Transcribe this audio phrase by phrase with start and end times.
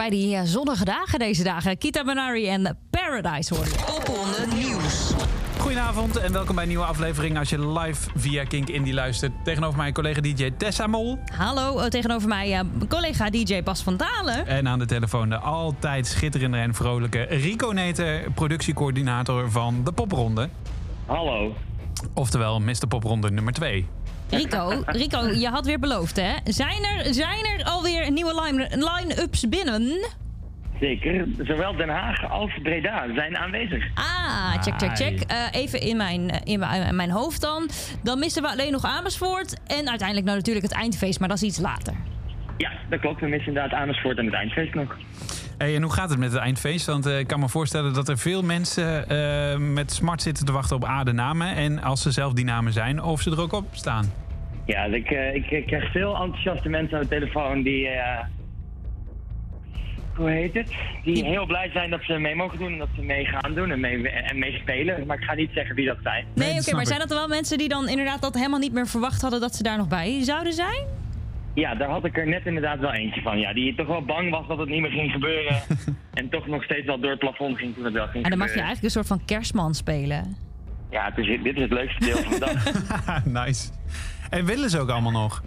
[0.00, 1.78] Voorbij die eh, zonnige dagen deze dagen.
[1.78, 3.70] Kita Benari en Paradise hoor je.
[3.86, 5.12] Popronde Nieuws.
[5.58, 9.32] Goedenavond en welkom bij een nieuwe aflevering als je live via Kink Indie luistert.
[9.44, 11.18] Tegenover mij collega DJ Tessa Mol.
[11.36, 14.46] Hallo, eh, tegenover mij eh, mijn collega DJ Bas van Dalen.
[14.46, 20.48] En aan de telefoon de altijd schitterende en vrolijke Rico Neter, productiecoördinator van de Popronde.
[21.06, 21.54] Hallo.
[22.14, 22.86] Oftewel Mr.
[22.88, 23.86] Popronde nummer 2.
[24.30, 26.32] Rico, Rico, je had weer beloofd hè?
[26.44, 30.08] Zijn er, zijn er alweer nieuwe line- line-ups binnen?
[30.80, 31.26] Zeker.
[31.42, 33.84] Zowel Den Haag als Breda zijn aanwezig.
[33.94, 35.20] Ah, check, check, check.
[35.20, 37.68] Eh, even in mijn, in, mijn, in mijn hoofd dan.
[38.02, 39.56] Dan missen we alleen nog Amersfoort.
[39.66, 41.94] En uiteindelijk nou natuurlijk het eindfeest, maar dat is iets later.
[42.60, 43.20] Ja, dat klopt.
[43.20, 44.96] We missen inderdaad Amersfoort en het eindfeest nog.
[45.58, 46.86] Hey, en hoe gaat het met het eindfeest?
[46.86, 50.52] Want eh, ik kan me voorstellen dat er veel mensen eh, met smart zitten te
[50.52, 51.54] wachten op A-de-namen.
[51.54, 54.12] En als ze zelf die namen zijn, of ze er ook op staan.
[54.64, 57.88] Ja, ik, eh, ik, ik krijg veel enthousiaste mensen aan de telefoon die...
[57.88, 58.24] eh,
[60.14, 60.72] hoe heet het?
[61.04, 63.70] Die heel blij zijn dat ze mee mogen doen en dat ze mee gaan doen
[63.70, 65.06] en mee, en mee spelen.
[65.06, 66.24] Maar ik ga niet zeggen wie dat zijn.
[66.34, 66.86] Nee, oké, maar ik.
[66.86, 69.54] zijn dat er wel mensen die dan inderdaad dat helemaal niet meer verwacht hadden dat
[69.54, 70.99] ze daar nog bij zouden zijn?
[71.54, 73.38] Ja, daar had ik er net inderdaad wel eentje van.
[73.38, 75.56] Ja, die toch wel bang was dat het niet meer ging gebeuren.
[76.14, 78.38] en toch nog steeds wel door het plafond ging toen het wel ging En dan
[78.38, 78.74] mag je gebeuren.
[78.76, 80.36] eigenlijk een soort van kerstman spelen.
[80.90, 83.24] Ja, het is, dit is het leukste deel van de dag.
[83.46, 83.70] nice.
[84.30, 85.42] En willen ze ook allemaal nog?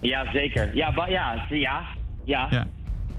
[0.00, 0.74] Ja, zeker.
[0.76, 1.82] Ja, ba- ja, ja,
[2.24, 2.66] ja, Ja.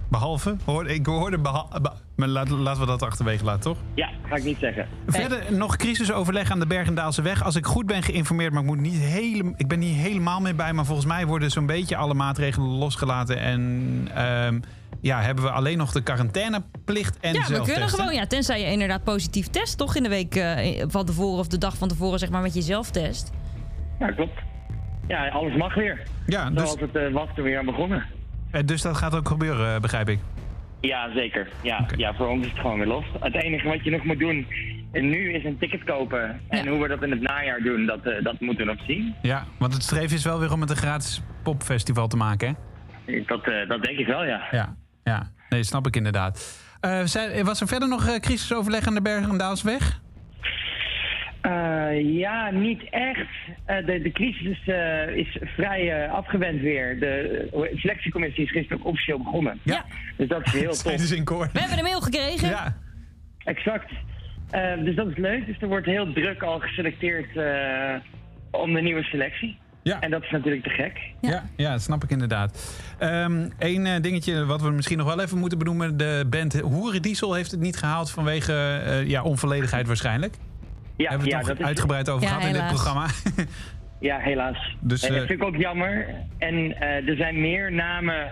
[0.10, 0.56] Behalve?
[0.66, 3.78] Hoor, ik hoorde beha- be- maar laat, laten we dat achterwege laten, toch?
[3.94, 4.88] Ja, ga ik niet zeggen.
[5.08, 7.44] Verder nog crisisoverleg aan de Bergendaalse weg.
[7.44, 10.54] Als ik goed ben geïnformeerd, maar ik, moet niet hele, ik ben niet helemaal mee
[10.54, 10.74] bij.
[10.74, 13.38] Maar volgens mij worden zo'n beetje alle maatregelen losgelaten.
[13.40, 14.60] En ehm,
[15.02, 18.72] ja, hebben we alleen nog de quarantaineplicht en ja, we kunnen gewoon, ja, tenzij je
[18.72, 22.20] inderdaad positief test, toch in de week eh, van tevoren of de dag van tevoren,
[22.20, 23.32] zeg maar, met je zelftest.
[24.00, 24.40] Ja, klopt.
[25.08, 26.02] Ja, alles mag weer.
[26.26, 28.04] Ja, dus, Zoals het was toen we weer aan begonnen.
[28.52, 30.20] eh, dus dat gaat ook gebeuren, begrijp ik.
[30.88, 31.48] Ja, zeker.
[31.62, 33.04] Ja, ja, voor ons is het gewoon weer los.
[33.20, 34.48] Het enige wat je nog moet doen
[34.92, 36.40] en nu is een ticket kopen.
[36.50, 36.72] En Ja.
[36.72, 39.16] hoe we dat in het najaar doen, dat, eh, dat moeten we nog zien.
[39.22, 42.58] Ja, want het streven is wel weer om het een gratis popfestival te maken,
[43.06, 43.22] hè?
[43.26, 44.42] Dat, eh, dat denk ik wel, ja.
[44.52, 45.32] Ja, ja.
[45.50, 46.62] Nee, snap ik inderdaad.
[46.80, 47.00] Eh,
[47.44, 50.02] was er verder nog crisisoverleg aan de Bergendaalsweg?
[51.44, 53.28] Eh, ja, niet echt.
[53.66, 57.00] Eh, de, de crisis is, eh, is vrij eh, afgewend weer.
[57.00, 59.60] De selectiecommissie is gisteren ook officieel begonnen.
[59.64, 59.86] Ja.
[60.18, 61.06] Dus dat is heel Zijn tof.
[61.06, 61.50] ze in koor?
[61.54, 62.50] We hebben een mail gekregen.
[62.50, 62.78] Ja.
[63.44, 63.92] Exact.
[64.50, 65.46] Eh, dus dat is leuk.
[65.46, 67.96] Dus er wordt heel druk al geselecteerd eh,
[68.62, 69.58] om de nieuwe selectie.
[69.84, 70.00] Ja.
[70.00, 71.00] En dat is natuurlijk te gek.
[71.22, 71.44] Ja.
[71.56, 72.82] Ja, dat snap ik inderdaad.
[73.60, 75.98] Eén eh, dingetje wat we misschien nog wel even moeten benoemen.
[75.98, 78.54] De band Hoerendiesel heeft het niet gehaald vanwege
[78.86, 80.36] eh, ja, onvolledigheid waarschijnlijk.
[80.98, 83.08] Ja, Hebben we ja, het dat nog is, uitgebreid over Ja, gehad in dit programma.
[84.00, 84.76] ja helaas.
[84.80, 86.08] Dus, dat eh, vind ik ook jammer.
[86.38, 88.32] En eh, er zijn meer namen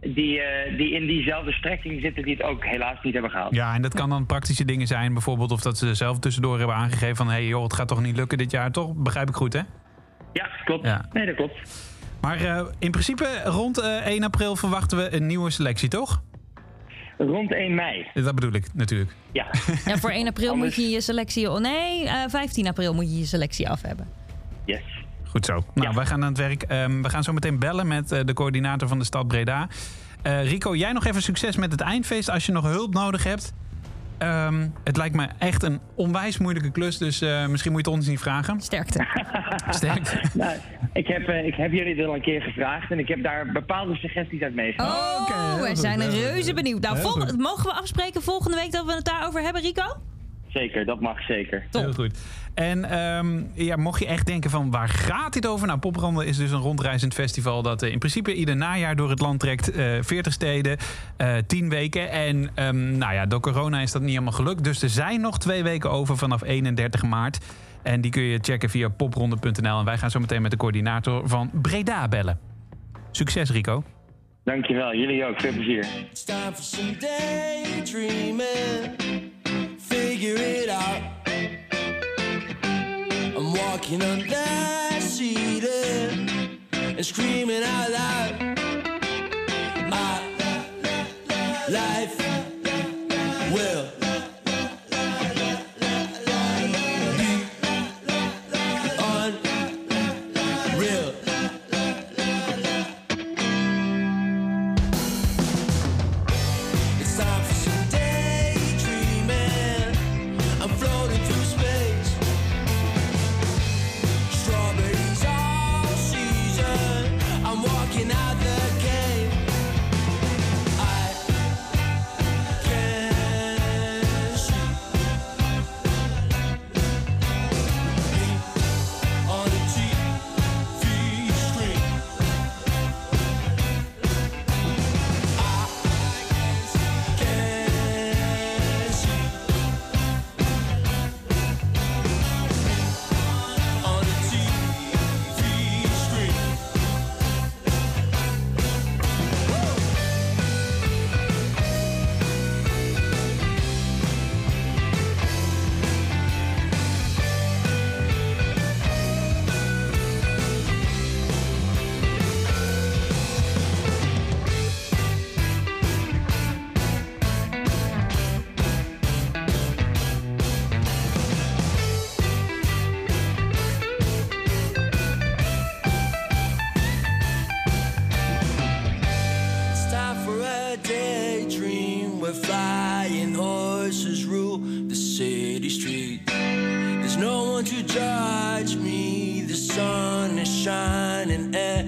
[0.00, 3.54] die, eh, die in diezelfde strekking zitten die het ook helaas niet hebben gehaald.
[3.54, 5.12] ja, en dat kan dan praktische dingen zijn.
[5.12, 7.26] Bijvoorbeeld of dat ze zelf tussendoor hebben aangegeven van...
[7.26, 8.94] hé hey, joh, het gaat toch niet lukken dit jaar, toch?
[8.94, 9.60] Begrijp ik goed, hè?
[10.32, 10.86] Ja, klopt.
[10.86, 11.08] Ja.
[11.12, 11.86] Nee, dat klopt.
[12.20, 16.22] Maar eh, in principe rond eh, 1 april verwachten we een nieuwe selectie, toch?
[17.18, 18.06] Rond 1 mei.
[18.14, 19.10] Dat bedoel ik natuurlijk.
[19.32, 19.46] Ja.
[19.84, 21.50] Ja, voor 1 april Anders- moet je je selectie...
[21.50, 24.08] Oh nee, eh, 15 april moet je je selectie af hebben.
[24.64, 24.80] Yes.
[25.24, 25.52] Goed zo.
[25.74, 25.94] Nou, Ja.
[25.94, 26.62] wij gaan aan het werk.
[26.62, 29.68] Ehm, we gaan zo meteen bellen met eh, de coördinator van de stad Breda.
[30.22, 33.52] Eh, Rico, jij nog even succes met het eindfeest als je nog hulp nodig hebt.
[34.18, 37.98] Ehm, het lijkt me echt een onwijs moeilijke klus, dus eh, misschien moet je het
[38.00, 38.60] ons niet vragen.
[38.60, 39.06] Sterkte.
[39.70, 40.20] Sterk.
[40.34, 40.56] Nou,
[40.92, 43.52] ik, heb, eh, ik heb jullie er al een keer gevraagd en ik heb daar
[43.52, 44.94] bepaalde suggesties uit meegenomen.
[44.96, 46.80] Oh, we goed, zijn reuze benieuwd.
[46.82, 49.82] Nou, volg- mogen we afspreken volgende week dat we het daarover hebben, Rico?
[50.48, 51.66] Zeker, dat mag zeker.
[51.70, 51.82] Top.
[51.82, 52.18] Heel goed.
[52.54, 55.66] En ehm, ja, mocht je echt denken van waar gaat dit over?
[55.66, 59.20] Nou, Popronde is dus een rondreizend festival dat eh, in principe ieder najaar door het
[59.20, 59.70] land trekt.
[59.70, 60.76] eh 40 steden,
[61.16, 62.10] eh 10 weken.
[62.10, 64.64] En ehm, nou ja, door corona is dat niet helemaal gelukt.
[64.64, 67.38] Dus er zijn nog twee weken over vanaf 31 maart.
[67.82, 69.78] En die kun je checken via popronde.nl.
[69.78, 72.38] En wij gaan zo meteen met de coördinator van Breda bellen.
[73.10, 73.82] Succes Rico.
[74.44, 75.40] Dankjewel, jullie ook.
[75.40, 75.86] Veel plezier.
[76.10, 79.07] It's time for some daydreaming.
[83.78, 86.28] Walking on that ceiling
[86.72, 88.58] and eh, screaming out loud.
[89.88, 90.20] My
[91.68, 92.27] life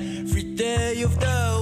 [0.00, 1.59] every day of the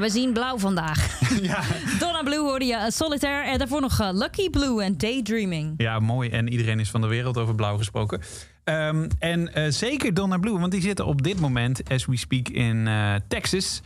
[0.00, 1.08] En we zien blauw vandaag.
[1.42, 1.62] Ja.
[1.98, 3.50] Donna Blue hoorde je, eh, Solitaire.
[3.50, 5.74] En daarvoor nog eh, Lucky Blue en Daydreaming.
[5.76, 6.28] Ja, mooi.
[6.28, 8.20] En iedereen is van de wereld over blauw gesproken.
[8.64, 12.48] Ehm, en eh, zeker Donna Blue, want die zitten op dit moment, as we speak,
[12.48, 12.88] in
[13.28, 13.82] Texas.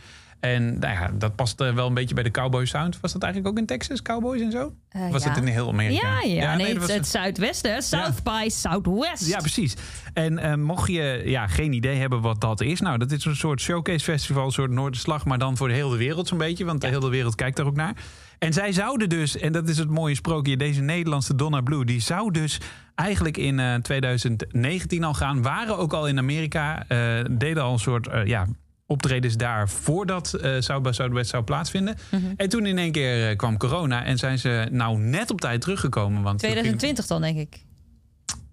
[0.53, 2.99] En nou ja, dat past eh, wel een beetje bij de cowboy sound.
[2.99, 4.73] Was dat eigenlijk ook in Texas, cowboys en zo?
[4.89, 5.29] Eh, was ja.
[5.29, 6.21] dat in heel Amerika?
[6.21, 7.83] Ja, ja, nee, het, het zuidwesten?
[7.83, 9.27] South by Southwest.
[9.27, 9.75] Ja, precies.
[10.13, 13.35] En eh, mocht je ja, geen idee hebben wat dat is, nou, dat is een
[13.35, 16.81] soort showcase festival, een soort Noorderslag, maar dan voor de hele wereld zo'n beetje, want
[16.81, 17.93] de hele wereld kijkt daar ook naar.
[18.39, 21.99] En zij zouden dus, en dat is het mooie sprookje, deze Nederlandse Donna Blue, die
[21.99, 22.59] zou dus
[22.95, 27.79] eigenlijk in eh, 2019 al gaan, waren ook al in Amerika, eh, deden al een
[27.79, 28.47] soort eh, ja,
[28.87, 30.95] optredens daar voordat eh, uh, South
[31.27, 31.97] zou plaatsvinden.
[32.11, 32.21] Mhm.
[32.37, 35.61] En toen in één keer eh, kwam corona en zijn ze nou net op tijd
[35.61, 36.21] teruggekomen.
[36.21, 37.63] Want 2020 dan, denk ik.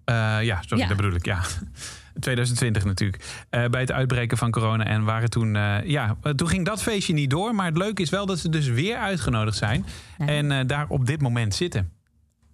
[0.05, 1.41] Eh, ja, sorry, dat bedoel ik, ja.
[2.19, 4.85] 2020 natuurlijk, bij het uitbreken van corona.
[4.85, 5.53] En waren toen,
[5.85, 7.55] ja, toen ging dat feestje niet door.
[7.55, 9.85] Maar het leuke is wel dat ze dus weer uitgenodigd zijn.
[10.17, 11.91] En daar op dit moment zitten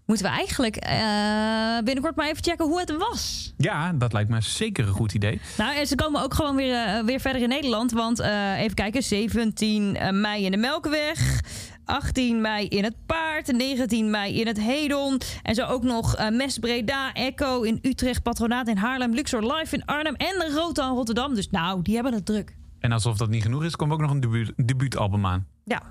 [0.09, 3.53] moeten we eigenlijk eh, binnenkort maar even checken hoe het was.
[3.57, 5.41] Ja, dat lijkt me zeker een goed idee.
[5.57, 7.91] Nou, en ze komen ook gewoon weer, eh, weer verder in Nederland.
[7.91, 11.41] Want eh, even kijken, 17 mei in de Melkweg.
[11.85, 15.21] 18 mei in het Paard, 19 mei in het Hedon.
[15.43, 19.75] En zo ook nog uh, Mes Breda, Echo in Utrecht, Patronaat in Haarlem, Luxor Live
[19.75, 21.35] in Arnhem en de Rotan Rotterdam.
[21.35, 22.55] Dus nou, die hebben het druk.
[22.79, 25.47] En alsof dat niet genoeg is, komt ook nog een debuutalbum aan.
[25.63, 25.81] Ja.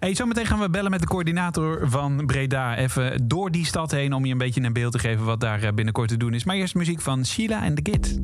[0.00, 2.76] Hey, zometeen gaan we bellen met de coördinator van Breda.
[2.76, 5.62] Even door die stad heen om je een beetje een beeld te geven wat daar
[5.62, 6.44] eh, binnenkort te doen is.
[6.44, 8.20] Maar eerst muziek van Sheila en The Kid.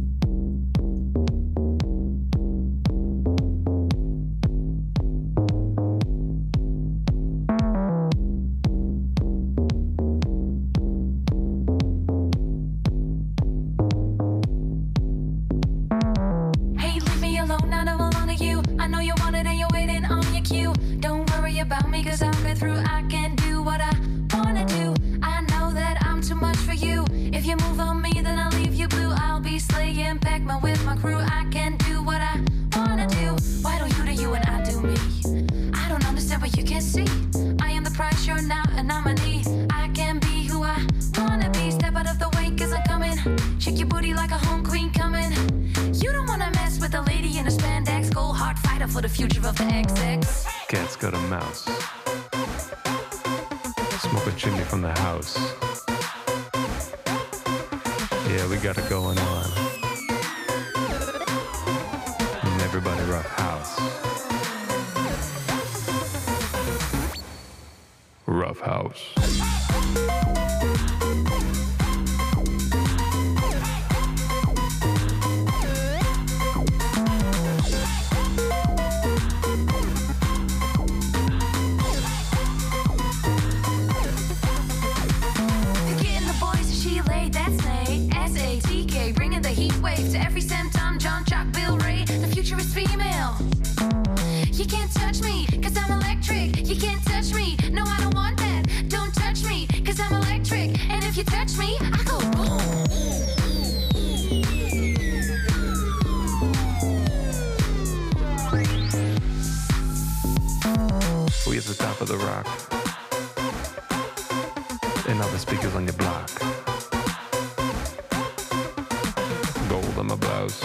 [120.49, 120.63] house.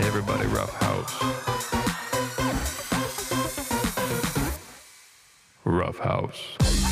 [0.00, 1.22] Everybody rough house.
[5.64, 6.83] Rough house.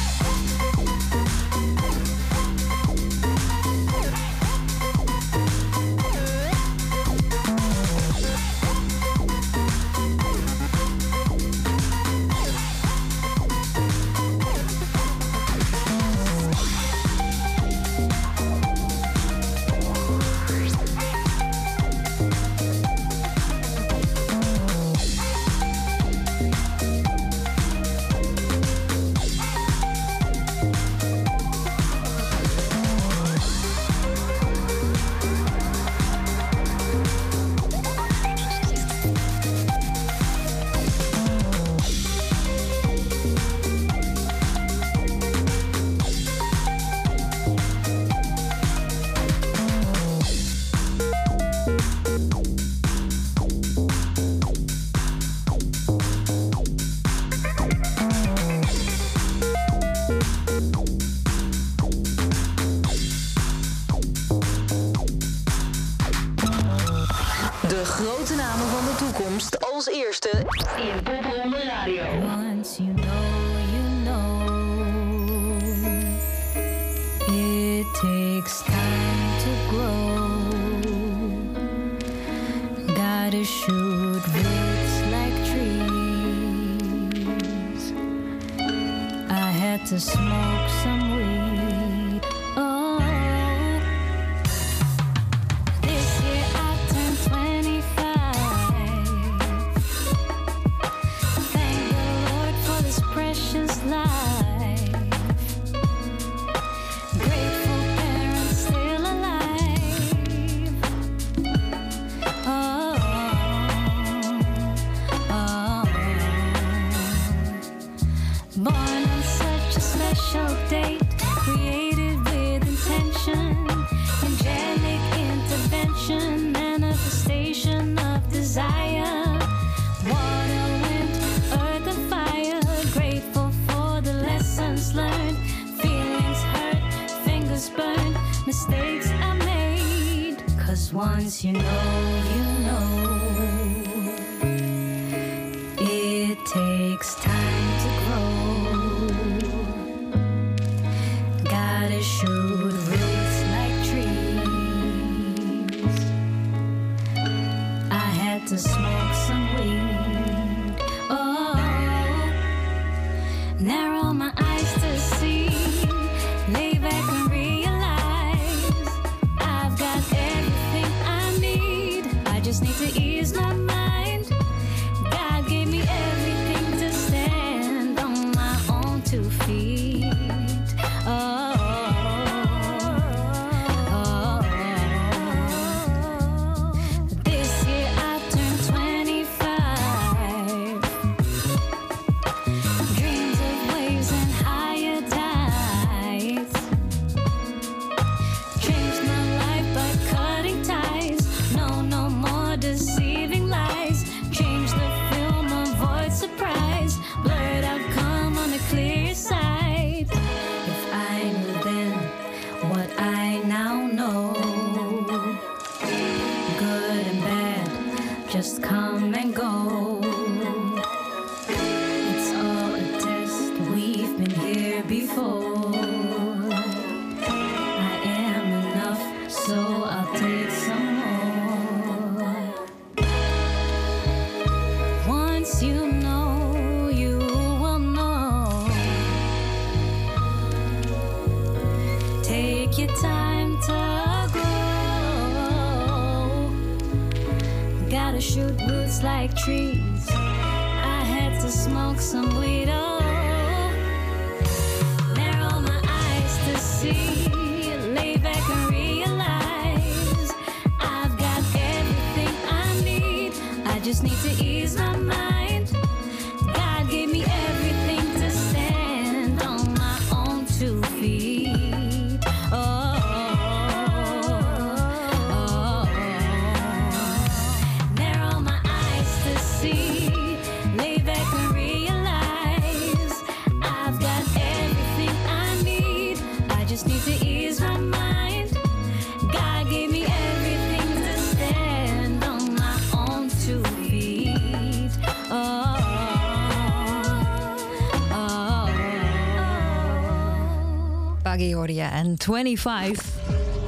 [302.25, 303.05] 25.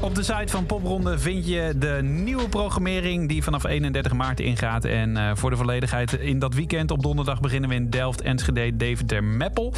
[0.00, 4.84] Op de site van Popronde vind je de nieuwe programmering die vanaf 31 maart ingaat.
[4.84, 8.76] En eh, voor de volledigheid in dat weekend op donderdag beginnen we in Delft, Enschede,
[8.76, 9.74] Deventer, Meppel.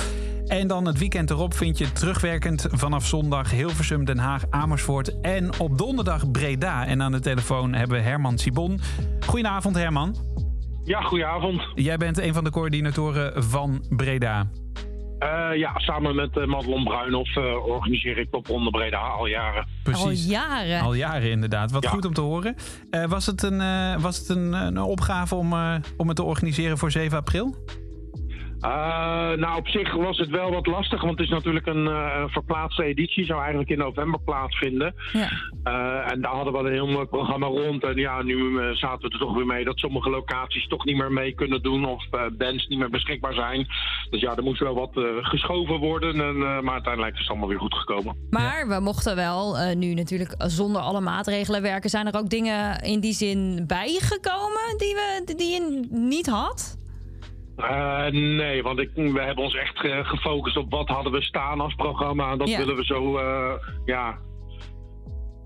[0.46, 5.58] En dan het weekend erop vind je terugwerkend vanaf zondag Hilversum, Den Haag, Amersfoort en
[5.58, 6.86] op donderdag Breda.
[6.86, 8.80] En aan de telefoon hebben we Herman Sibon.
[9.26, 10.16] Goedenavond Herman.
[10.84, 11.62] Ja, goedenavond.
[11.74, 14.46] Jij bent een van de coördinatoren van Breda.
[15.18, 19.66] Eh, ja, samen met uh, Madelon Bruinhoff uh, organiseer ik Popronde Breda al jaren.
[19.82, 20.04] Precies.
[20.04, 20.80] Al jaren.
[20.80, 21.70] Al jaren inderdaad.
[21.70, 21.90] Wat Ja.
[21.90, 22.54] goed om te horen.
[22.90, 26.22] Eh, was het een, eh, was het een, een opgave om, eh, om het te
[26.22, 27.56] organiseren voor 7 april?
[28.66, 32.24] Eh, nou, op zich was het wel wat lastig, want het is natuurlijk een eh,
[32.26, 33.24] verplaatste editie.
[33.24, 34.94] Zou eigenlijk in november plaatsvinden.
[35.12, 35.28] Ja.
[35.62, 37.84] Eh, en daar hadden we een heel mooi programma rond.
[37.84, 41.12] En ja, nu zaten we er toch weer mee dat sommige locaties toch niet meer
[41.12, 41.84] mee kunnen doen.
[41.84, 42.04] Of
[42.38, 43.66] bands niet meer beschikbaar zijn.
[44.10, 46.20] Dus ja, er moest wel wat geschoven worden.
[46.20, 48.16] En, maar uiteindelijk is het allemaal weer goed gekomen.
[48.30, 51.90] Maar we mochten wel nu natuurlijk zonder alle maatregelen werken.
[51.90, 56.84] Zijn er ook dingen in die zin bijgekomen die, we, die je niet had?
[57.56, 61.60] Eh, nee, want ik, we hebben ons echt eh, gefocust op wat hadden we staan
[61.60, 62.30] als programma.
[62.30, 62.58] En dat Ja.
[62.58, 63.52] willen we zo, eh,
[63.84, 64.18] ja,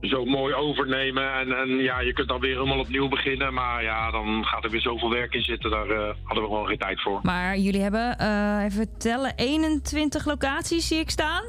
[0.01, 1.33] zo mooi overnemen.
[1.33, 3.55] En, en ja, je kunt dan weer helemaal opnieuw beginnen.
[3.55, 5.71] Maar ja, dan gaat er weer zoveel werk in zitten.
[5.71, 7.21] Daar eh, hadden we gewoon geen tijd voor.
[7.23, 11.43] Maar jullie hebben, eh, even tellen, 21 locaties zie ik staan.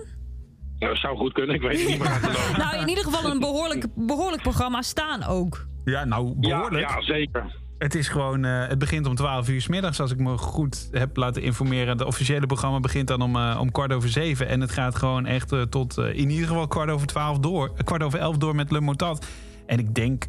[0.80, 2.20] Dat zou goed kunnen, ik weet het niet meer.
[2.58, 5.66] Nou, in ieder geval een behoorlijk, behoorlijk programma staan ook.
[5.86, 6.90] Ja, nou Ja, behoorlijk.
[6.90, 7.60] ja, zeker.
[7.82, 10.88] Het is gewoon, eh, het begint om 12 uur s middags, als ik me goed
[10.92, 11.88] heb laten informeren.
[11.98, 14.48] Het officiële programma begint dan om, eh, om kwart over zeven.
[14.48, 17.74] En het gaat gewoon echt eh, tot in ieder geval kwart over twaalf door.
[17.84, 19.26] kwart over elf door met Le Motat.
[19.66, 20.26] En ik denk,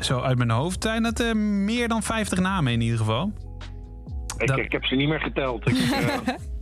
[0.00, 3.32] zo uit mijn hoofd, zijn het meer dan 50 namen in ieder geval.
[4.38, 5.68] Ik, Dat- ik heb ze niet meer geteld.
[5.68, 5.76] Ik,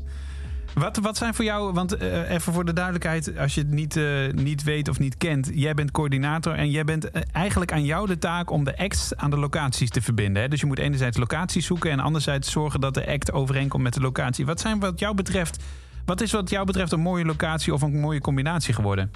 [0.75, 3.97] Wat, wat zijn voor jou, want eh, even voor de duidelijkheid, als je het niet,
[3.97, 5.51] eh, niet weet of niet kent.
[5.55, 9.17] Jij bent coördinator en jij bent eh, eigenlijk aan jou de taak om de acts
[9.17, 10.43] aan de locaties te verbinden.
[10.43, 10.49] Hè?
[10.49, 14.01] Dus je moet enerzijds locaties zoeken en anderzijds zorgen dat de act overeenkomt met de
[14.01, 14.47] locatie.
[14.47, 15.63] Wat zijn wat jou betreft,
[16.05, 19.11] wat is wat jou betreft een mooie locatie of een mooie combinatie geworden?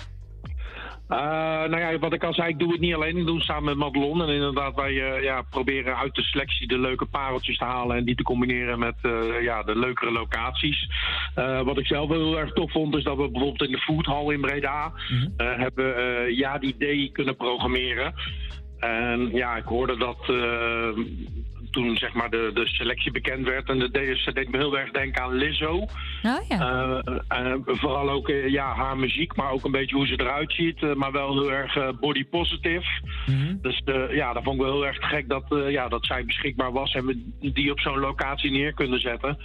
[1.08, 1.18] Eh,
[1.68, 3.16] nou ja, wat ik al zei, ik doe het niet alleen.
[3.16, 4.22] Ik doe het samen met Madelon.
[4.22, 7.96] En inderdaad, wij eh, ja, proberen uit de selectie de leuke pareltjes te halen.
[7.96, 10.88] En die te combineren met eh, ja, de leukere locaties.
[11.64, 14.32] Wat ik zelf wel heel erg tof vond, is dat we bijvoorbeeld in de foodhall
[14.32, 14.92] in Breda...
[15.36, 18.14] eh, hebben ja, die day kunnen programmeren.
[18.78, 20.18] En ja, ik hoorde dat
[21.76, 23.68] toen zeg maar de, de selectie bekend werd.
[23.68, 25.74] En dat deed, ze deed me heel erg denken aan Lizzo.
[26.22, 26.58] Oh ja.
[26.58, 30.52] Eh, eh, vooral ook eh, ja, haar muziek, maar ook een beetje hoe ze eruit
[30.52, 30.94] ziet.
[30.94, 32.86] maar wel heel erg body positive.
[33.62, 36.24] Dus eh, ja, dat vond ik wel heel erg gek dat, eh, ja, dat zij
[36.24, 39.38] beschikbaar was en we die op zo'n locatie neer kunnen zetten.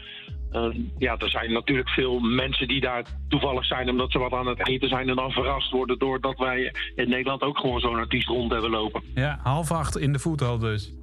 [0.51, 0.67] Eh,
[0.97, 4.67] ja, er zijn natuurlijk veel mensen die daar toevallig zijn omdat ze wat aan het
[4.67, 8.51] eten zijn en dan verrast worden doordat wij in Nederland ook gewoon zo'n artiest rond
[8.51, 9.03] hebben lopen.
[9.15, 10.93] Ja, half acht in de voethal dus.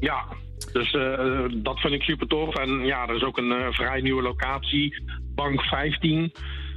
[0.00, 0.24] Ja,
[0.74, 2.54] dus eh, dat vind ik super tof.
[2.54, 5.02] En ja, er is ook een eh, vrij nieuwe locatie,
[5.34, 6.32] Bank 15.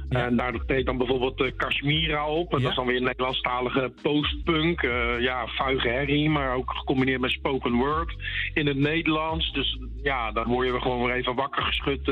[0.08, 2.52] En daar treedt dan bijvoorbeeld uh, Kashmira op.
[2.54, 4.82] En dat is dan weer een Nederlandstalige postpunk.
[4.82, 8.14] eh, ja, vuige herrie, maar ook gecombineerd met spoken word
[8.54, 9.52] in het Nederlands.
[9.52, 12.04] Dus ja, dan word je gewoon weer even wakker geschud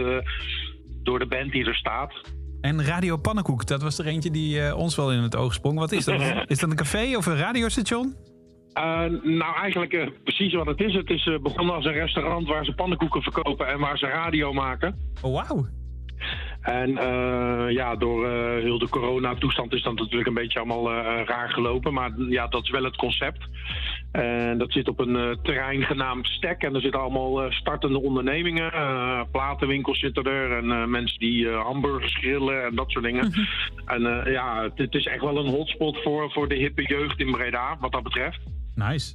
[1.02, 2.12] door de band die er staat.
[2.60, 5.78] En Radio Pannenkoek, dat was er eentje die ons wel in het oog sprong.
[5.78, 6.20] Wat is dat?
[6.46, 8.14] is dat een café of een radiostation?
[8.76, 10.94] Eh, nou, eigenlijk eh, precies wat het is.
[10.94, 14.52] Het is eh, begonnen als een restaurant waar ze pannenkoeken verkopen en waar ze radio
[14.52, 14.98] maken.
[15.22, 15.66] Oh, wauw.
[16.60, 16.90] En
[17.72, 20.92] ja, door heel de coronatoestand is dat natuurlijk een beetje allemaal
[21.24, 21.92] raar gelopen.
[21.92, 23.48] Maar ja, dat is wel het concept.
[24.12, 26.62] En dat zit op een terrein genaamd Stek.
[26.62, 28.72] En er zitten allemaal startende ondernemingen.
[29.30, 30.56] Platenwinkels zitten er.
[30.56, 33.32] En mensen die hamburgers grillen en dat soort dingen.
[33.84, 37.30] En ja, het, het is echt wel een hotspot voor, voor de hippe jeugd in
[37.30, 38.40] Breda, wat dat betreft.
[38.76, 39.12] Nice.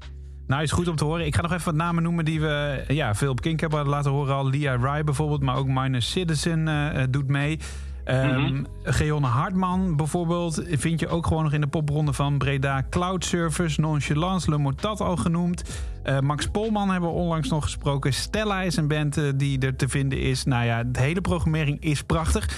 [0.48, 1.26] Nice, goed om te horen.
[1.26, 4.12] Ik ga nog even wat namen noemen die we ja, veel op Kink hebben laten
[4.12, 4.50] horen al.
[4.50, 7.60] Lia Rai bijvoorbeeld, maar ook Minus Citizen eh, eh, doet mee.
[8.04, 12.84] Ehm Geonne Hartman bijvoorbeeld vind je ook gewoon nog in de popronde van Breda.
[12.90, 15.64] Cloud Service, Nonchalance, Le Mortat al genoemd.
[16.04, 18.14] Eh, Max Polman hebben we onlangs nog gesproken.
[18.14, 20.44] Stella is een band eh, die er te vinden is.
[20.44, 22.50] Nou ja, de hele programmering is prachtig.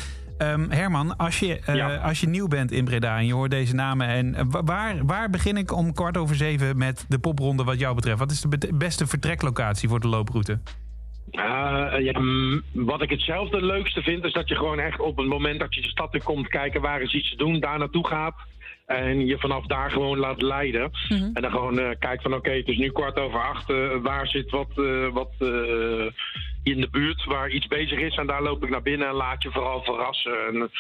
[0.44, 1.96] Ehm, Herman, als je, eh, Ja.
[1.96, 4.08] als je nieuw bent in Breda en je hoort deze namen...
[4.08, 7.80] En, eh, wa- waar, waar begin ik om kwart over zeven met de popronde wat
[7.80, 8.20] jou betreft?
[8.20, 10.60] Wat is de beste vertreklocatie voor de looproute?
[11.32, 11.42] Uh,
[12.00, 15.60] ja, mm, wat ik hetzelfde leukste vind, is dat je gewoon echt op het moment
[15.60, 18.36] dat je de stad in komt kijken waar is iets te doen, daar naartoe gaat.
[18.98, 20.92] En je vanaf daar gewoon laat leiden.
[21.34, 23.70] En dan gewoon eh, kijkt van oké, het is nu kwart over acht.
[23.70, 26.06] eh, waar zit wat, eh, wat eh,
[26.64, 28.16] in de buurt waar iets bezig is.
[28.16, 30.34] En daar loop ik naar binnen en laat je vooral verrassen.
[30.48, 30.72] En,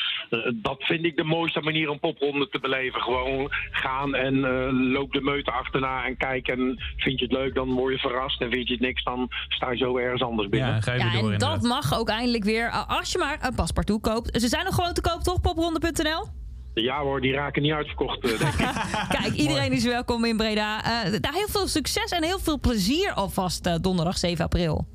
[0.61, 3.01] dat vind ik de mooiste manier om popronde te beleven.
[3.01, 6.47] Gewoon gaan en eh, loop de meute achterna en kijk.
[6.47, 8.41] En vind je het leuk, dan word je verrast.
[8.41, 10.69] En vind je het niks, dan sta je zo ergens anders binnen.
[10.69, 12.71] Ja, ga je Ja, door en dat mag ook eindelijk weer.
[12.87, 14.41] Als je maar een paspartout koopt.
[14.41, 15.41] Ze zijn nog gewoon te koop, toch?
[15.41, 16.42] Popronde.nl?
[16.73, 18.69] Ja hoor, die raken niet uitverkocht, eh, denk ik.
[19.21, 20.83] Kijk, iedereen is welkom in Breda.
[20.83, 24.87] Eh, daar heel veel succes en heel veel plezier alvast eh, donderdag 7 april.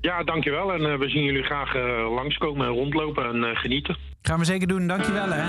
[0.00, 0.72] Ja, dankjewel.
[0.72, 1.74] En eh, we zien jullie graag
[2.14, 3.96] langskomen en rondlopen en eh, genieten.
[4.22, 5.42] Gaan we zeker doen, dankjewel hè.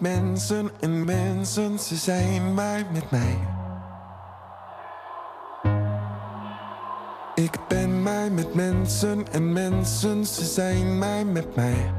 [0.00, 3.38] Mensen en mensen, ze zijn maar met mij.
[7.34, 11.92] Ik ben maar met mensen en mensen, ze zijn maar met mij.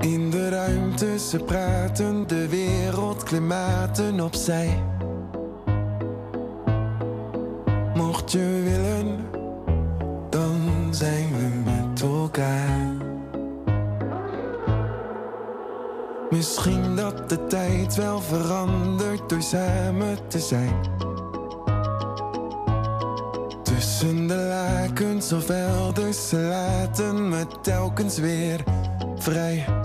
[0.00, 4.82] In de ruimte, ze praten de wereld, klimaten opzij.
[7.94, 9.26] Mocht je willen,
[10.30, 11.33] dan zijn
[16.44, 20.74] Misschien dat de tijd wel verandert door samen te zijn.
[23.62, 28.64] Tussen de lakens of elders, ze laten me telkens weer
[29.16, 29.83] vrij.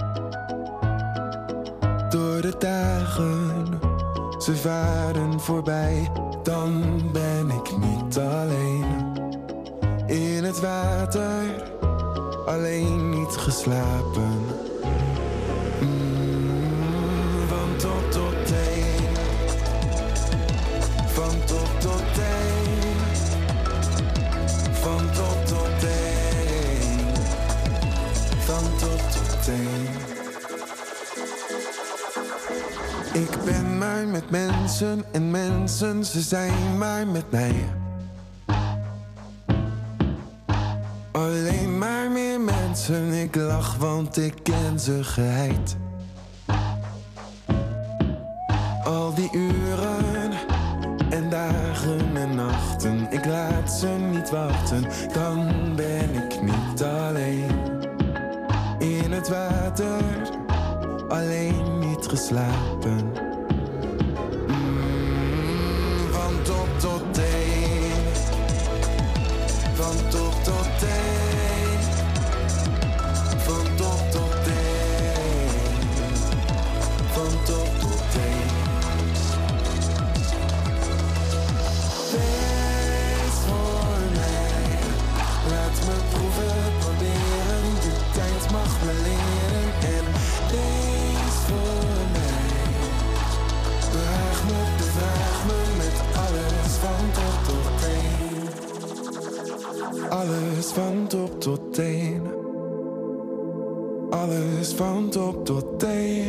[34.82, 37.56] En mensen, ze zijn maar met mij.
[41.12, 45.78] Alleen maar meer mensen, ik lach want ik ken ze geheid.
[104.80, 106.29] Van top tot teen.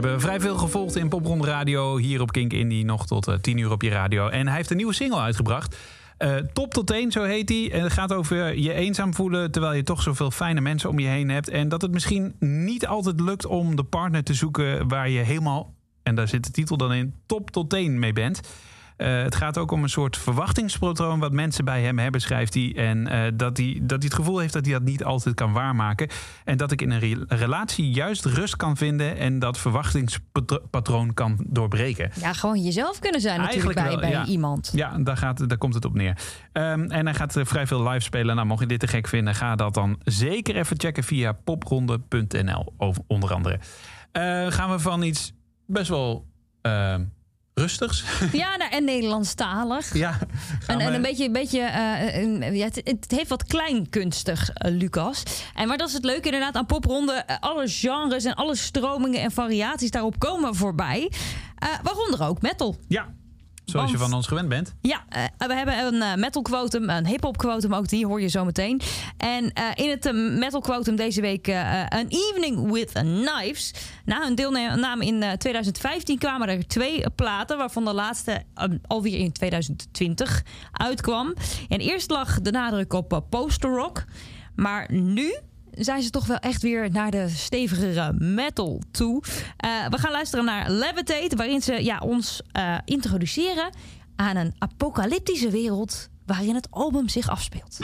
[0.00, 1.96] Hebben vrij veel gevolgd in Popronde Radio.
[1.96, 4.28] Hier op Kink Indie nog tot eh, 10 uur op je radio.
[4.28, 5.76] En hij heeft een nieuwe single uitgebracht.
[6.18, 7.72] Eh, Top tot teen, zo heet hij.
[7.72, 11.06] En het gaat over je eenzaam voelen terwijl je toch zoveel fijne mensen om je
[11.06, 11.48] heen hebt.
[11.48, 15.74] En dat het misschien niet altijd lukt om de partner te zoeken waar je helemaal,
[16.02, 18.40] en daar zit de titel dan in, top tot teen mee bent.
[18.96, 22.72] Eh, het gaat ook om een soort verwachtingspatroon wat mensen bij hem hebben, schrijft hij.
[22.76, 25.52] En eh, dat, hij, dat hij het gevoel heeft dat hij dat niet altijd kan
[25.52, 26.08] waarmaken.
[26.44, 31.44] En dat ik in een re- relatie juist rust kan vinden en dat verwachtingspatroon kan
[31.46, 32.10] doorbreken.
[32.20, 34.24] Ja, gewoon jezelf kunnen zijn natuurlijk bij, wel, bij ja.
[34.24, 34.70] iemand.
[34.74, 36.18] Ja, daar, gaat, daar komt het op neer.
[36.52, 38.34] Ehm, en hij gaat eh, vrij veel live spelen.
[38.34, 42.74] Nou, mocht je dit te gek vinden, ga dat dan zeker even checken via popronde.nl,
[43.06, 43.58] onder andere.
[44.48, 45.32] Gaan we van iets
[45.66, 46.26] best wel
[46.62, 47.02] ehm,
[47.60, 48.04] rustigs.
[48.32, 49.94] Ja, nou, en Nederlandstalig.
[49.94, 50.18] ja,
[50.66, 55.22] En, en een beetje, een beetje eh, ja, het, het heeft wat kleinkunstig, eh, Lucas.
[55.54, 57.12] En maar dat is het leuke inderdaad aan popronde.
[57.12, 61.12] Eh, alle genres en alle stromingen en variaties daarop komen voorbij.
[61.58, 62.76] Eh, waaronder ook metal.
[62.88, 63.14] Ja,
[63.66, 64.74] zoals je van ons gewend bent.
[64.80, 68.28] Ja, eh, we hebben een eh, metal quotum, een hip-hop quotum ook, die hoor je
[68.28, 68.80] zo meteen.
[69.16, 73.74] En eh, in het metal quotum deze week eh, An Evening with Knives.
[74.04, 78.42] Na hun deelname in eh, 2015 kwamen er twee platen, waarvan de laatste
[78.86, 80.42] alweer in 2020
[80.72, 81.34] uitkwam.
[81.68, 84.04] En eerst lag de nadruk op poster rock,
[84.54, 85.36] maar nu
[85.76, 89.22] zijn ze toch wel echt weer naar de stevigere metal toe.
[89.56, 93.70] Eh, we gaan luisteren naar Levitate, waarin ze ja, ons eh, introduceren
[94.16, 97.78] aan een apocalyptische wereld waarin het album zich afspeelt.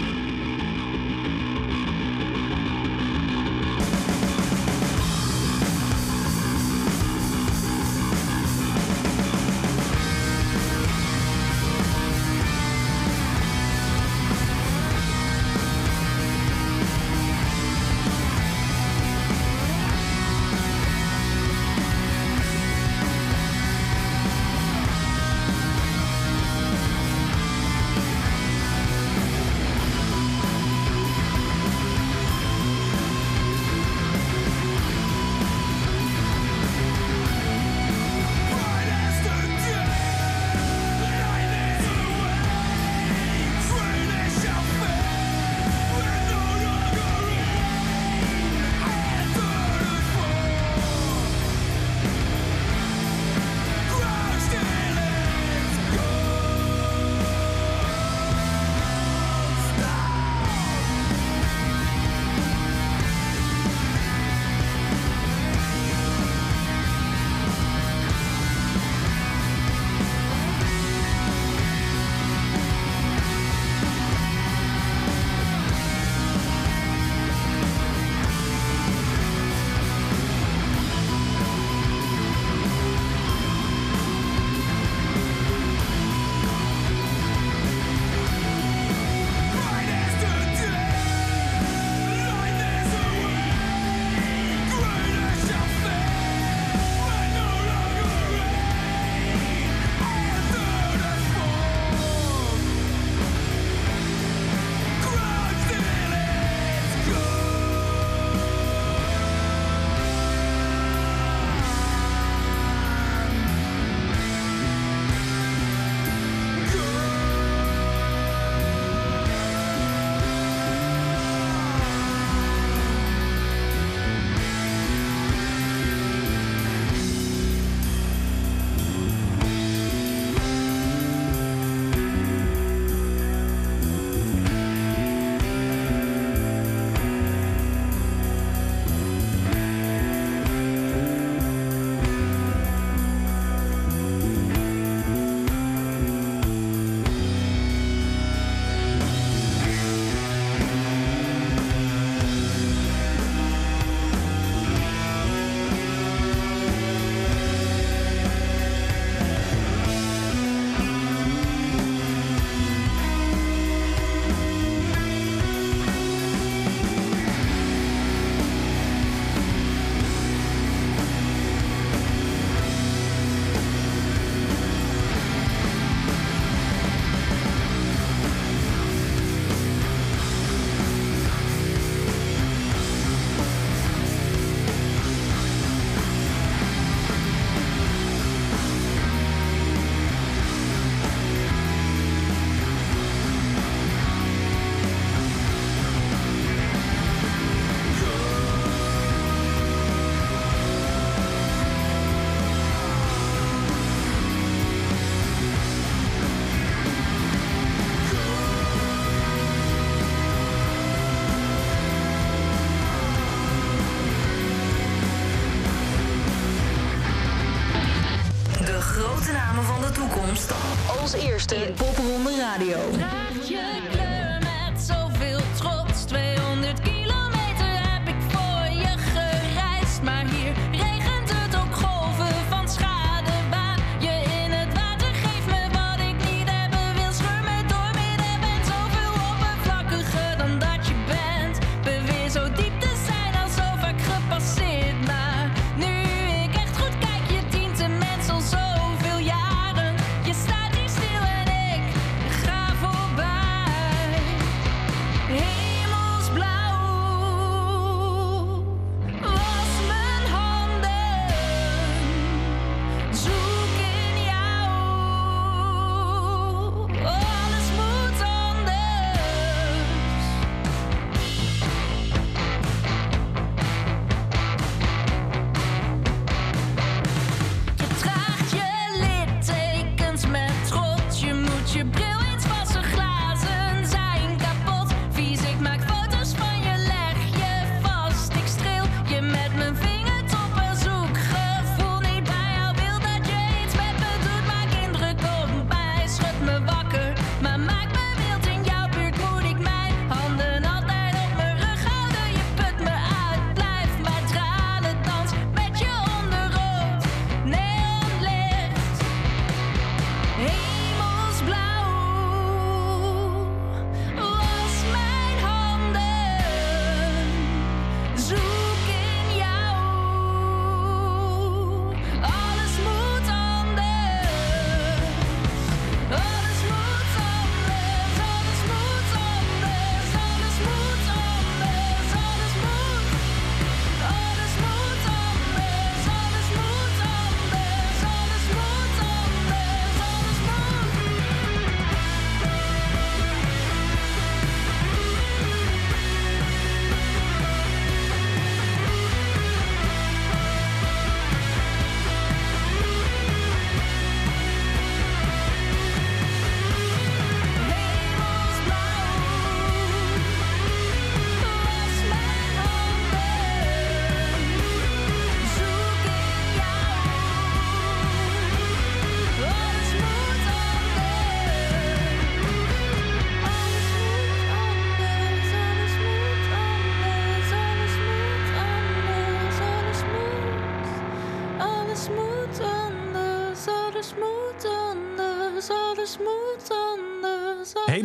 [221.54, 223.11] In Popronde Radio.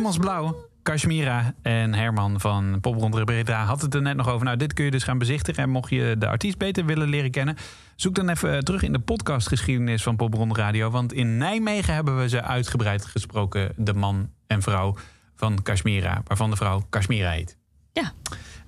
[0.08, 0.66] Alles- Hemelsblauw.
[0.82, 4.44] Kashmira en Herman van Popronde Breda had het er net nog over.
[4.44, 5.62] Nou, dit kun je dus gaan bezichtigen.
[5.62, 7.56] En mocht je de artiest beter willen leren kennen...
[7.96, 10.90] zoek dan even terug in de podcastgeschiedenis van Popronde Radio.
[10.90, 13.72] Want in Nijmegen hebben we ze uitgebreid gesproken.
[13.76, 14.94] De man en vrouw
[15.36, 16.22] van Kashmira.
[16.24, 17.56] Waarvan de vrouw Kashmira heet.
[17.92, 18.12] Ja.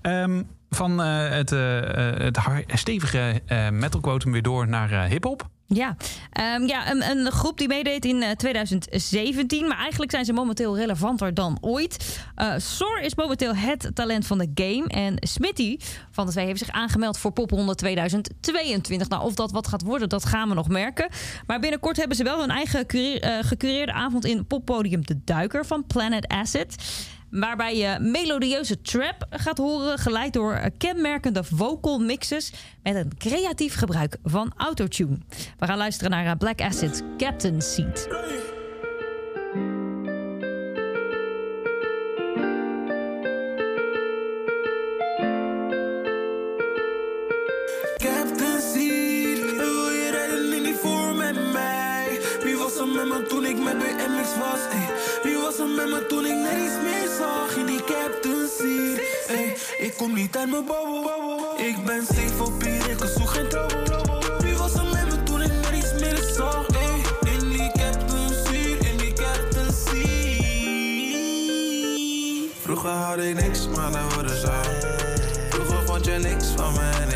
[0.01, 2.35] Ehm, van eh, het, eh, eh,
[2.67, 5.49] het stevige eh metalquotum weer door naar eh, hip-hop.
[5.75, 5.97] Ja,
[6.31, 9.69] Ehm, ja een, groep die meedeed in eh, 2017.
[9.69, 12.23] Maar eigenlijk zijn ze momenteel relevanter dan ooit.
[12.35, 14.89] Eh Soar is momenteel het talent van de game.
[14.89, 15.77] En Smitty
[16.11, 19.09] van de twee heeft zich aangemeld voor Popronde 2022.
[19.09, 21.09] Nou, of dat wat gaat worden, dat gaan we nog merken.
[21.47, 25.87] Maar binnenkort hebben ze wel hun eigen eh, gecureerde avond in poppodium De Duiker van
[25.87, 26.75] Planet Acid.
[27.31, 32.53] Waarbij je melodieuze trap gaat horen, geleid door kenmerkende vocal mixes
[32.83, 35.19] met een creatief gebruik van autotune.
[35.59, 38.09] We gaan luisteren naar eh, Black Acid Captain Seat.
[53.29, 54.61] Toen ik met BMX was?
[55.23, 56.20] Wie was er met me toen
[59.81, 61.67] ik kom niet uit mijn bouwen.
[61.67, 64.43] Ik ben safe op hier, ik zoek geen trouwen.
[64.43, 66.67] Wie was er met me toen ik niks meer zag?
[66.67, 69.13] Ey, in die Captain Seed, in die.
[72.63, 74.53] Vroeger had ik niks, maar nou worden zo.
[75.51, 77.10] Vroeger vond je niks van me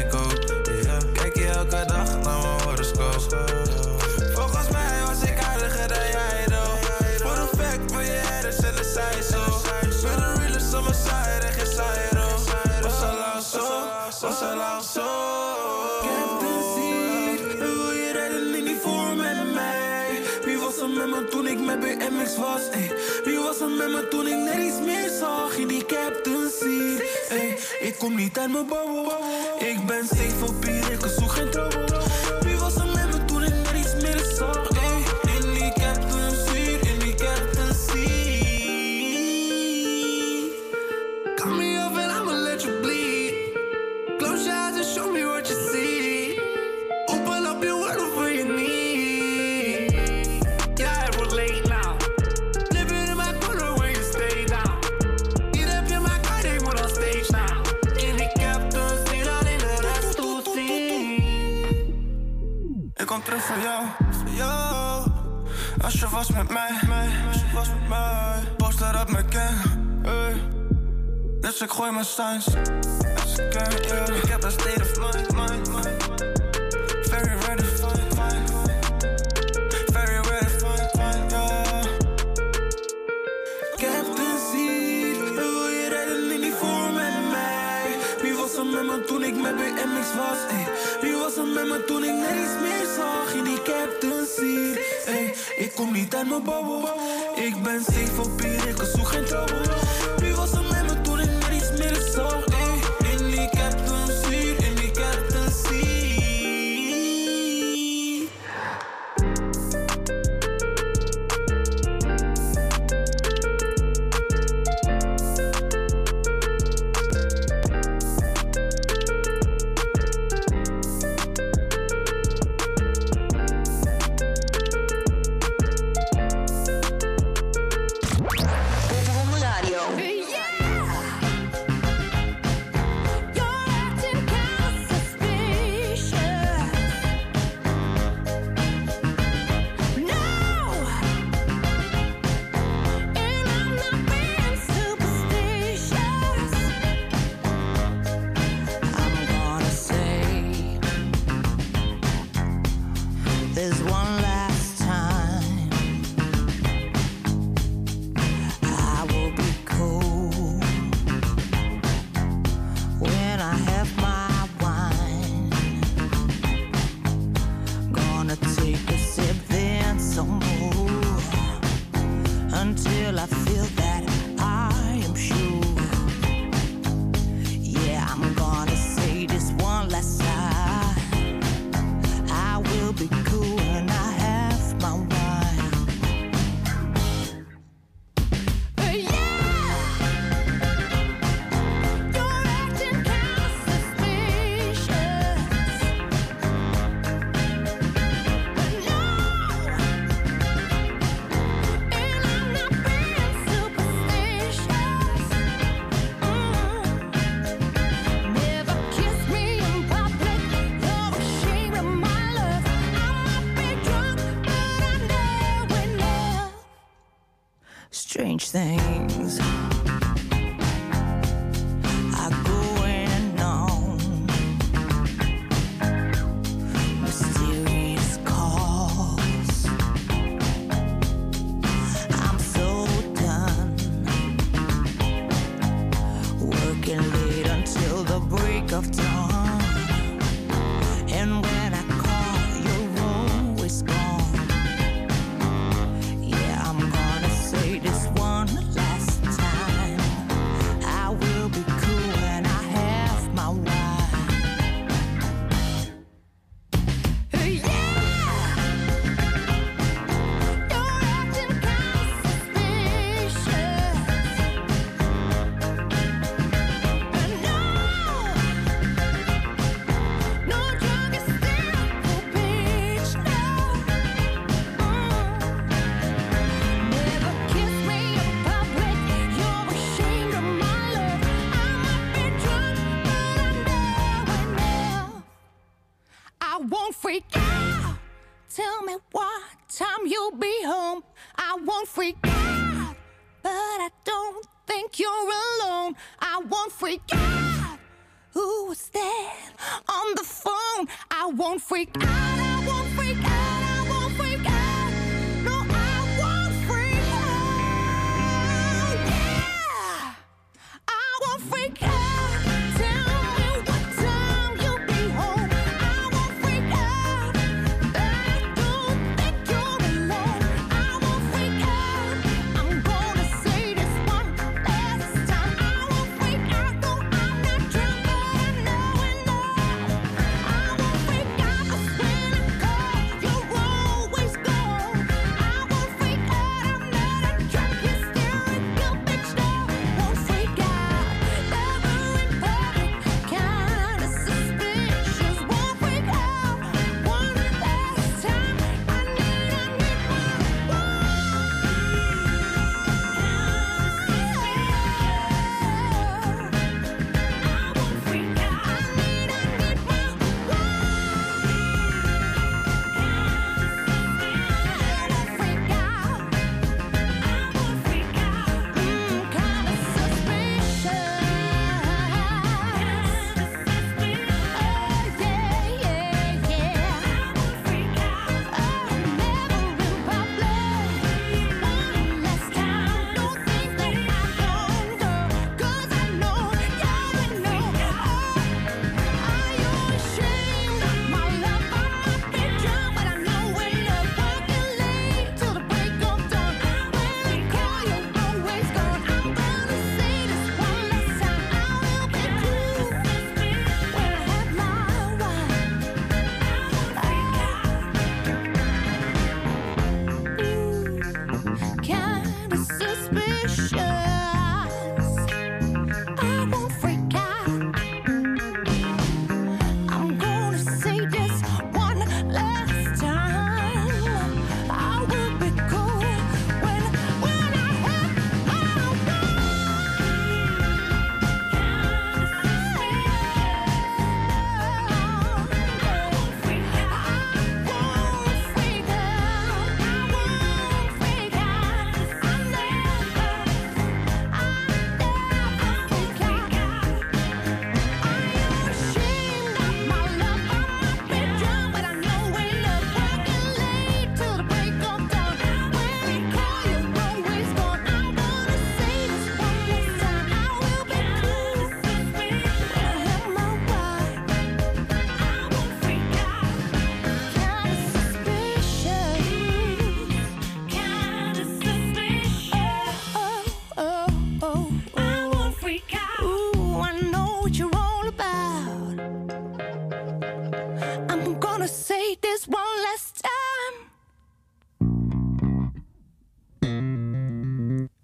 [22.35, 22.69] BMX was?
[22.71, 22.91] Ey,
[23.25, 27.29] wie was er met me toen ik niks meer zag in die Captain Seed?
[27.29, 29.17] Ey, ik kom niet uit mijn bouwen.
[29.59, 32.04] Ik ben safe op hier, ik zoek geen trouwen.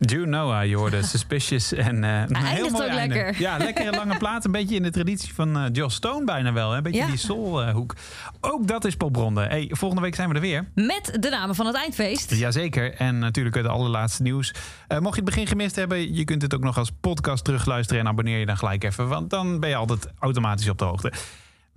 [0.06, 1.72] Jude Noah, je hoorde Suspicious.
[1.72, 3.14] En, eh, een heel eindigt mooi ook einde.
[3.14, 3.40] lekker.
[3.40, 4.44] Ja, lekkere lange plaat.
[4.44, 6.70] Een beetje in de traditie van eh Joss Stone bijna wel.
[6.70, 6.76] hè.
[6.76, 7.06] Een beetje Ja.
[7.06, 7.94] die soulhoek.
[8.40, 9.40] Ook dat is popronde.
[9.40, 10.68] Hey, volgende week zijn we er weer.
[10.74, 12.34] Met de namen van het eindfeest.
[12.34, 12.94] Jazeker.
[12.94, 14.54] En natuurlijk het allerlaatste nieuws.
[14.88, 18.02] Eh, mocht je het begin gemist hebben, je kunt het ook nog als podcast terugluisteren.
[18.02, 21.08] En abonneer je dan gelijk even, want dan ben je altijd automatisch op de hoogte.
[21.10, 21.16] We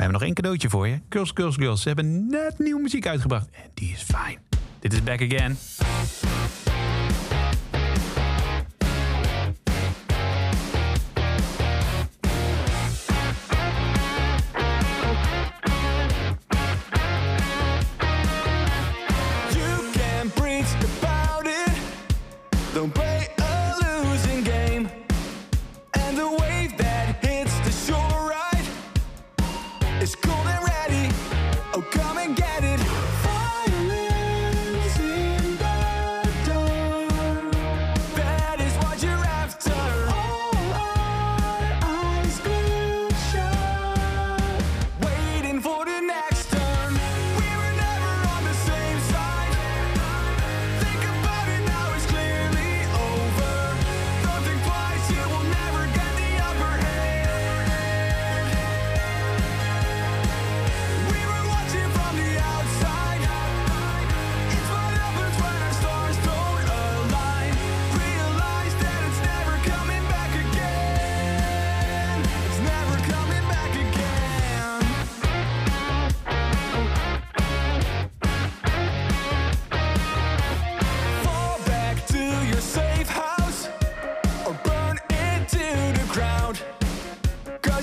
[0.03, 0.99] hebben nog één cadeautje voor je.
[1.09, 1.81] Girls, Girls, Girls.
[1.81, 3.47] Ze hebben net nieuwe muziek uitgebracht.
[3.51, 4.37] En die is fijn.
[4.79, 5.57] Dit is Back Again.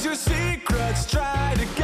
[0.04, 1.79] Your secrets try to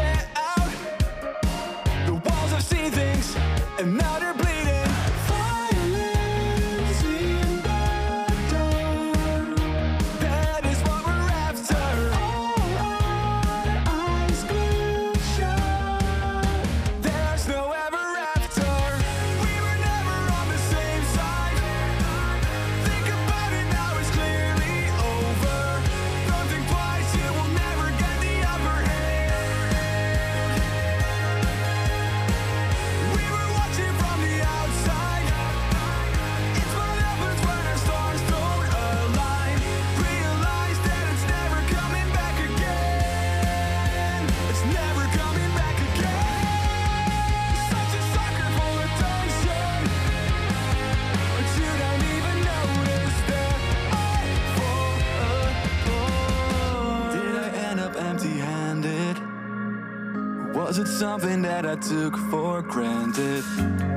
[61.77, 63.45] I took for granted?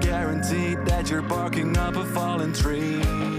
[0.01, 3.38] Guaranteed that you're barking up a fallen tree.